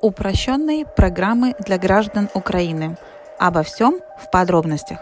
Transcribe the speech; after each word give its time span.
Упрощенные 0.00 0.86
программы 0.86 1.54
для 1.58 1.76
граждан 1.76 2.30
Украины. 2.32 2.96
Обо 3.38 3.62
всем 3.62 4.00
в 4.18 4.30
подробностях. 4.30 4.98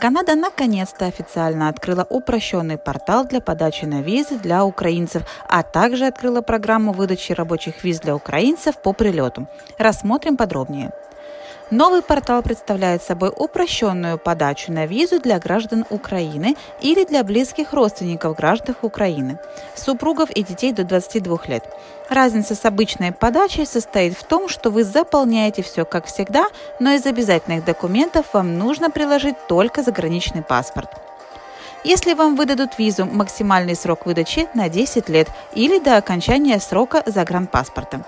Канада 0.00 0.34
наконец-то 0.34 1.06
официально 1.06 1.68
открыла 1.68 2.04
упрощенный 2.10 2.76
портал 2.76 3.24
для 3.26 3.40
подачи 3.40 3.84
на 3.84 4.02
визы 4.02 4.36
для 4.36 4.64
украинцев, 4.64 5.22
а 5.48 5.62
также 5.62 6.06
открыла 6.06 6.40
программу 6.40 6.92
выдачи 6.92 7.32
рабочих 7.32 7.84
виз 7.84 8.00
для 8.00 8.16
украинцев 8.16 8.76
по 8.82 8.92
прилету. 8.92 9.46
Рассмотрим 9.78 10.36
подробнее. 10.36 10.90
Новый 11.74 12.02
портал 12.02 12.40
представляет 12.40 13.02
собой 13.02 13.32
упрощенную 13.34 14.16
подачу 14.16 14.70
на 14.70 14.86
визу 14.86 15.18
для 15.18 15.40
граждан 15.40 15.84
Украины 15.90 16.54
или 16.80 17.04
для 17.04 17.24
близких 17.24 17.72
родственников 17.72 18.36
граждан 18.36 18.76
Украины, 18.80 19.40
супругов 19.74 20.30
и 20.30 20.44
детей 20.44 20.70
до 20.70 20.84
22 20.84 21.36
лет. 21.48 21.64
Разница 22.08 22.54
с 22.54 22.64
обычной 22.64 23.10
подачей 23.10 23.66
состоит 23.66 24.16
в 24.16 24.22
том, 24.22 24.48
что 24.48 24.70
вы 24.70 24.84
заполняете 24.84 25.64
все 25.64 25.84
как 25.84 26.06
всегда, 26.06 26.46
но 26.78 26.92
из 26.92 27.06
обязательных 27.06 27.64
документов 27.64 28.26
вам 28.32 28.56
нужно 28.56 28.88
приложить 28.88 29.48
только 29.48 29.82
заграничный 29.82 30.42
паспорт. 30.42 30.90
Если 31.82 32.14
вам 32.14 32.36
выдадут 32.36 32.78
визу, 32.78 33.04
максимальный 33.04 33.74
срок 33.74 34.06
выдачи 34.06 34.46
на 34.54 34.68
10 34.68 35.08
лет 35.08 35.26
или 35.56 35.80
до 35.80 35.96
окончания 35.96 36.60
срока 36.60 37.02
загранпаспорта. 37.04 38.04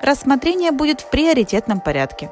Рассмотрение 0.00 0.70
будет 0.70 1.00
в 1.00 1.10
приоритетном 1.10 1.80
порядке. 1.80 2.30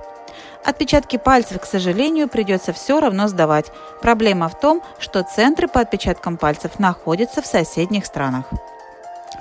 Отпечатки 0.65 1.17
пальцев, 1.17 1.61
к 1.61 1.65
сожалению, 1.65 2.29
придется 2.29 2.73
все 2.73 3.01
равно 3.01 3.29
сдавать. 3.29 3.73
Проблема 4.03 4.49
в 4.49 4.59
том, 4.59 4.83
что 4.99 5.23
центры 5.23 5.69
по 5.69 5.81
отпечаткам 5.81 6.37
пальцев 6.37 6.79
находятся 6.79 7.43
в 7.43 7.47
соседних 7.47 8.07
странах. 8.07 8.47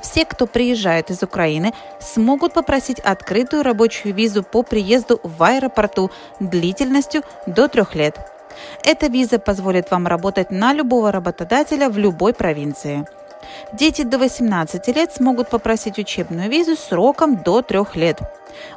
Все, 0.02 0.24
кто 0.24 0.46
приезжает 0.46 1.10
из 1.10 1.24
Украины, 1.24 1.74
смогут 2.00 2.54
попросить 2.54 3.00
открытую 3.00 3.64
рабочую 3.64 4.14
визу 4.14 4.44
по 4.44 4.62
приезду 4.62 5.20
в 5.24 5.42
аэропорту 5.44 6.12
длительностью 6.40 7.24
до 7.48 7.68
трех 7.68 7.96
лет. 7.96 8.20
Эта 8.84 9.08
виза 9.08 9.40
позволит 9.40 9.90
вам 9.92 10.08
работать 10.08 10.52
на 10.52 10.74
любого 10.74 11.12
работодателя 11.12 11.90
в 11.90 11.98
любой 11.98 12.34
провинции. 12.34 13.08
Дети 13.74 14.04
до 14.04 14.18
18 14.18 14.88
лет 14.90 15.14
смогут 15.14 15.50
попросить 15.50 15.98
учебную 16.00 16.50
визу 16.50 16.76
сроком 16.76 17.38
до 17.38 17.62
трех 17.62 17.96
лет. 17.96 18.20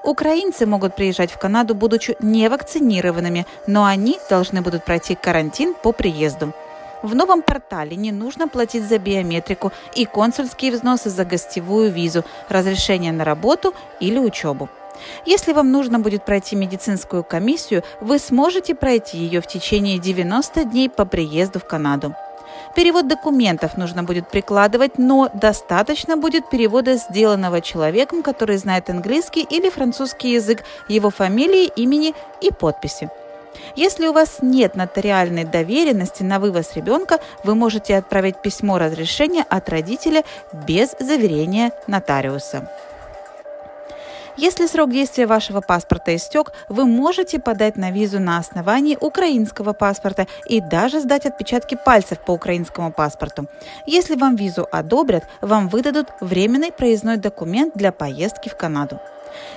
Украинцы 0.03 0.67
могут 0.67 0.95
приезжать 0.95 1.31
в 1.31 1.39
Канаду, 1.39 1.75
будучи 1.75 2.17
невакцинированными, 2.21 3.47
но 3.67 3.85
они 3.85 4.19
должны 4.31 4.63
будут 4.63 4.85
пройти 4.85 5.15
карантин 5.15 5.75
по 5.75 5.93
приезду. 5.93 6.53
В 7.03 7.15
новом 7.15 7.43
портале 7.43 7.97
не 7.97 8.11
нужно 8.11 8.49
платить 8.49 8.85
за 8.85 8.99
биометрику 8.99 9.73
и 9.95 10.05
консульские 10.05 10.73
взносы 10.73 11.11
за 11.11 11.25
гостевую 11.25 11.93
визу, 11.93 12.25
разрешение 12.49 13.13
на 13.13 13.25
работу 13.25 13.73
или 14.01 14.19
учебу. 14.19 14.69
Если 15.25 15.53
вам 15.53 15.71
нужно 15.71 16.01
будет 16.01 16.25
пройти 16.25 16.57
медицинскую 16.57 17.23
комиссию, 17.23 17.85
вы 18.01 18.19
сможете 18.19 18.75
пройти 18.75 19.19
ее 19.19 19.41
в 19.41 19.47
течение 19.47 19.99
90 19.99 20.65
дней 20.65 20.91
по 20.91 21.05
приезду 21.05 21.61
в 21.61 21.65
Канаду. 21.65 22.15
Перевод 22.75 23.09
документов 23.09 23.77
нужно 23.77 24.03
будет 24.03 24.29
прикладывать, 24.29 24.99
но 24.99 25.31
достаточно 25.35 26.17
будет 26.17 26.49
перевода 26.49 26.97
сделанного 26.97 27.61
человеком, 27.61 28.23
который 28.23 28.57
знает 28.57 28.91
английский 28.91 29.43
или 29.43 29.71
французский 29.71 30.33
язык, 30.33 30.65
его 30.89 31.11
фамилии, 31.11 31.71
имени 31.77 32.15
и 32.41 32.51
подписи. 32.51 33.11
Если 33.77 34.07
у 34.07 34.13
вас 34.13 34.39
нет 34.41 34.77
нотариальной 34.77 35.45
доверенности 35.45 36.23
на 36.23 36.39
вывоз 36.39 36.75
ребенка, 36.75 37.19
вы 37.45 37.55
можете 37.55 37.97
отправить 37.97 38.41
письмо 38.43 38.79
разрешения 38.79 39.45
от 39.49 39.69
родителя 39.69 40.25
без 40.53 40.95
заверения 40.99 41.73
нотариуса. 41.87 42.71
Если 44.41 44.67
срок 44.69 44.93
действия 44.93 45.27
вашего 45.27 45.61
паспорта 45.61 46.15
истек, 46.15 46.53
вы 46.69 46.87
можете 46.87 47.41
подать 47.41 47.77
на 47.77 47.91
визу 47.91 48.21
на 48.21 48.39
основании 48.39 48.97
украинского 49.01 49.73
паспорта 49.73 50.29
и 50.47 50.61
даже 50.61 51.01
сдать 51.01 51.27
отпечатки 51.27 51.77
пальцев 51.85 52.21
по 52.21 52.31
украинскому 52.31 52.93
паспорту. 52.93 53.47
Если 53.85 54.15
вам 54.15 54.37
визу 54.37 54.65
одобрят, 54.71 55.25
вам 55.41 55.69
выдадут 55.69 56.11
временный 56.21 56.71
проездной 56.71 57.17
документ 57.17 57.75
для 57.75 57.91
поездки 57.91 58.49
в 58.49 58.57
Канаду. 58.57 59.01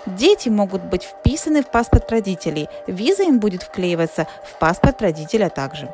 Дети 0.08 0.50
могут 0.50 0.82
быть 0.82 1.04
вписаны 1.04 1.62
в 1.62 1.68
паспорт 1.68 2.10
родителей, 2.10 2.68
виза 2.88 3.22
им 3.22 3.40
будет 3.40 3.62
вклеиваться 3.62 4.26
в 4.44 4.58
паспорт 4.58 5.00
родителя 5.04 5.50
также. 5.50 5.94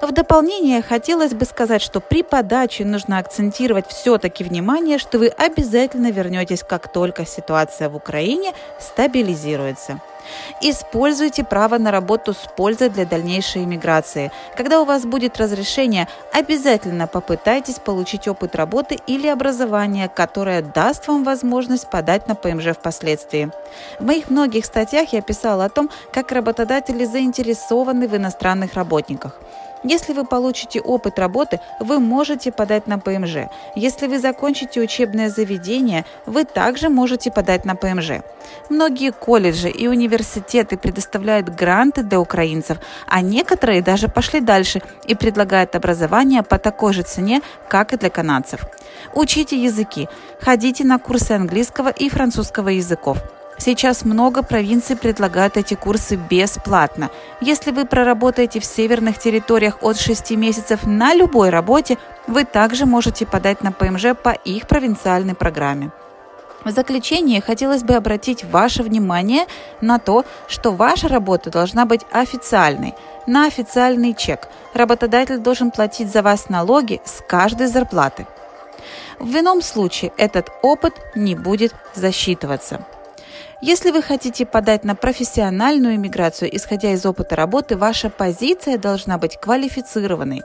В 0.00 0.12
дополнение 0.12 0.82
хотелось 0.82 1.32
бы 1.32 1.44
сказать, 1.44 1.82
что 1.82 2.00
при 2.00 2.22
подаче 2.22 2.84
нужно 2.84 3.18
акцентировать 3.18 3.88
все-таки 3.88 4.44
внимание, 4.44 4.98
что 4.98 5.18
вы 5.18 5.28
обязательно 5.28 6.10
вернетесь, 6.10 6.62
как 6.62 6.92
только 6.92 7.24
ситуация 7.26 7.88
в 7.88 7.96
Украине 7.96 8.52
стабилизируется. 8.78 10.00
Используйте 10.60 11.44
право 11.44 11.78
на 11.78 11.90
работу 11.90 12.32
с 12.32 12.48
пользой 12.56 12.88
для 12.88 13.06
дальнейшей 13.06 13.64
иммиграции. 13.64 14.32
Когда 14.56 14.80
у 14.80 14.84
вас 14.84 15.04
будет 15.04 15.38
разрешение, 15.38 16.08
обязательно 16.32 17.06
попытайтесь 17.06 17.78
получить 17.78 18.26
опыт 18.28 18.56
работы 18.56 18.98
или 19.06 19.28
образования, 19.28 20.08
которое 20.08 20.62
даст 20.62 21.08
вам 21.08 21.24
возможность 21.24 21.88
подать 21.90 22.26
на 22.28 22.34
ПМЖ 22.34 22.74
впоследствии. 22.74 23.50
В 24.00 24.04
моих 24.04 24.30
многих 24.30 24.64
статьях 24.64 25.12
я 25.12 25.22
писала 25.22 25.66
о 25.66 25.70
том, 25.70 25.90
как 26.12 26.32
работодатели 26.32 27.04
заинтересованы 27.04 28.08
в 28.08 28.16
иностранных 28.16 28.74
работниках. 28.74 29.38
Если 29.84 30.12
вы 30.12 30.24
получите 30.24 30.80
опыт 30.80 31.18
работы, 31.18 31.60
вы 31.80 32.00
можете 32.00 32.50
подать 32.50 32.86
на 32.86 32.98
ПМЖ. 32.98 33.48
Если 33.74 34.06
вы 34.06 34.18
закончите 34.18 34.80
учебное 34.80 35.30
заведение, 35.30 36.04
вы 36.24 36.44
также 36.44 36.88
можете 36.88 37.30
подать 37.30 37.64
на 37.64 37.76
ПМЖ. 37.76 38.22
Многие 38.68 39.12
колледжи 39.12 39.68
и 39.68 39.86
университеты 39.86 40.76
предоставляют 40.76 41.48
гранты 41.48 42.02
для 42.02 42.20
украинцев, 42.20 42.78
а 43.06 43.20
некоторые 43.20 43.82
даже 43.82 44.08
пошли 44.08 44.40
дальше 44.40 44.80
и 45.06 45.14
предлагают 45.14 45.76
образование 45.76 46.42
по 46.42 46.58
такой 46.58 46.92
же 46.92 47.02
цене, 47.02 47.42
как 47.68 47.92
и 47.92 47.96
для 47.96 48.10
канадцев. 48.10 48.60
Учите 49.14 49.56
языки, 49.62 50.08
ходите 50.40 50.84
на 50.84 50.98
курсы 50.98 51.32
английского 51.32 51.90
и 51.90 52.08
французского 52.08 52.70
языков. 52.70 53.18
Сейчас 53.58 54.04
много 54.04 54.42
провинций 54.42 54.96
предлагают 54.96 55.56
эти 55.56 55.74
курсы 55.74 56.16
бесплатно. 56.16 57.10
Если 57.40 57.70
вы 57.70 57.86
проработаете 57.86 58.60
в 58.60 58.64
северных 58.64 59.18
территориях 59.18 59.78
от 59.80 59.98
6 59.98 60.32
месяцев 60.32 60.84
на 60.84 61.14
любой 61.14 61.48
работе, 61.48 61.96
вы 62.26 62.44
также 62.44 62.84
можете 62.84 63.24
подать 63.24 63.62
на 63.62 63.72
ПМЖ 63.72 64.14
по 64.22 64.30
их 64.30 64.66
провинциальной 64.66 65.34
программе. 65.34 65.90
В 66.64 66.70
заключение 66.70 67.40
хотелось 67.40 67.82
бы 67.82 67.94
обратить 67.94 68.44
ваше 68.44 68.82
внимание 68.82 69.46
на 69.80 69.98
то, 69.98 70.24
что 70.48 70.72
ваша 70.72 71.08
работа 71.08 71.50
должна 71.50 71.86
быть 71.86 72.02
официальной, 72.10 72.94
на 73.26 73.46
официальный 73.46 74.14
чек. 74.14 74.48
Работодатель 74.74 75.38
должен 75.38 75.70
платить 75.70 76.12
за 76.12 76.22
вас 76.22 76.48
налоги 76.48 77.00
с 77.04 77.22
каждой 77.26 77.68
зарплаты. 77.68 78.26
В 79.18 79.34
ином 79.36 79.62
случае 79.62 80.12
этот 80.18 80.50
опыт 80.62 80.94
не 81.14 81.34
будет 81.34 81.72
засчитываться. 81.94 82.84
Если 83.62 83.90
вы 83.90 84.02
хотите 84.02 84.44
подать 84.44 84.84
на 84.84 84.94
профессиональную 84.94 85.94
иммиграцию, 85.94 86.54
исходя 86.54 86.92
из 86.92 87.06
опыта 87.06 87.36
работы, 87.36 87.76
ваша 87.76 88.10
позиция 88.10 88.76
должна 88.76 89.16
быть 89.16 89.38
квалифицированной. 89.38 90.42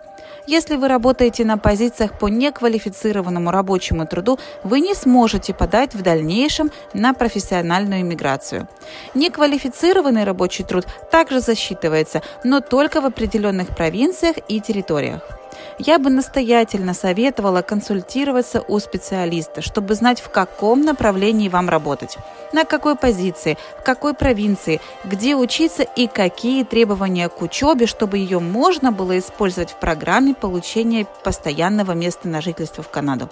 Если 0.47 0.75
вы 0.75 0.87
работаете 0.87 1.43
на 1.43 1.57
позициях 1.57 2.17
по 2.17 2.29
неквалифицированному 2.29 3.51
рабочему 3.51 4.07
труду, 4.07 4.39
вы 4.63 4.79
не 4.79 4.95
сможете 4.95 5.53
подать 5.53 5.93
в 5.93 6.01
дальнейшем 6.01 6.71
на 6.93 7.13
профессиональную 7.13 8.01
иммиграцию. 8.01 8.69
Неквалифицированный 9.13 10.23
рабочий 10.23 10.63
труд 10.63 10.87
также 11.11 11.41
засчитывается, 11.41 12.21
но 12.45 12.61
только 12.61 13.01
в 13.01 13.05
определенных 13.05 13.75
провинциях 13.75 14.37
и 14.47 14.61
территориях. 14.61 15.40
Я 15.79 15.99
бы 15.99 16.09
настоятельно 16.09 16.93
советовала 16.93 17.61
консультироваться 17.61 18.61
у 18.67 18.79
специалиста, 18.79 19.61
чтобы 19.61 19.95
знать, 19.95 20.21
в 20.21 20.29
каком 20.29 20.81
направлении 20.81 21.49
вам 21.49 21.69
работать, 21.69 22.17
на 22.53 22.65
какой 22.65 22.95
позиции, 22.95 23.57
в 23.79 23.83
какой 23.83 24.13
провинции, 24.13 24.81
где 25.03 25.35
учиться 25.35 25.83
и 25.83 26.07
какие 26.07 26.63
требования 26.63 27.29
к 27.29 27.41
учебе, 27.41 27.85
чтобы 27.85 28.17
ее 28.17 28.39
можно 28.39 28.91
было 28.91 29.17
использовать 29.17 29.71
в 29.71 29.75
программе 29.75 30.33
получения 30.33 31.07
постоянного 31.23 31.93
места 31.93 32.27
на 32.27 32.41
жительство 32.41 32.83
в 32.83 32.89
Канаду. 32.89 33.29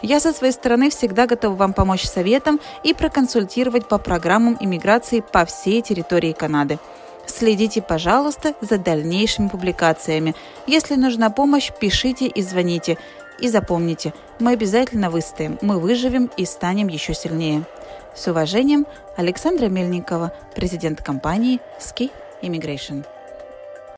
Я 0.00 0.20
со 0.20 0.32
своей 0.32 0.52
стороны 0.52 0.90
всегда 0.90 1.26
готова 1.26 1.54
вам 1.54 1.72
помочь 1.72 2.04
советом 2.04 2.60
и 2.82 2.94
проконсультировать 2.94 3.86
по 3.86 3.98
программам 3.98 4.56
иммиграции 4.60 5.20
по 5.20 5.44
всей 5.44 5.82
территории 5.82 6.32
Канады. 6.32 6.78
Следите, 7.26 7.82
пожалуйста, 7.82 8.54
за 8.60 8.78
дальнейшими 8.78 9.48
публикациями. 9.48 10.34
Если 10.66 10.96
нужна 10.96 11.30
помощь, 11.30 11.70
пишите 11.72 12.26
и 12.26 12.42
звоните. 12.42 12.98
И 13.38 13.48
запомните, 13.48 14.12
мы 14.38 14.52
обязательно 14.52 15.10
выстоим, 15.10 15.58
мы 15.62 15.80
выживем 15.80 16.30
и 16.36 16.44
станем 16.44 16.88
еще 16.88 17.14
сильнее. 17.14 17.64
С 18.14 18.28
уважением, 18.28 18.86
Александра 19.16 19.66
Мельникова, 19.66 20.32
президент 20.54 21.02
компании 21.02 21.60
Ski 21.80 22.10
Immigration. 22.42 23.04